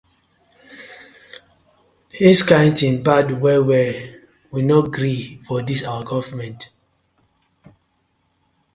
Dis 2.17 2.39
kin 2.49 2.69
tin 2.77 2.95
bad 3.05 3.27
well 3.43 3.63
well, 3.69 3.93
we 4.51 4.59
no 4.69 4.79
gree 4.95 5.23
for 5.45 5.59
dis 5.67 5.83
our 5.91 6.03
gofment. 6.09 6.61